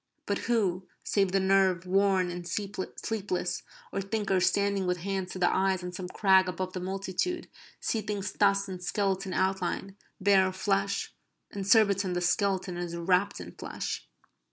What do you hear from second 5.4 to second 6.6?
eyes on some crag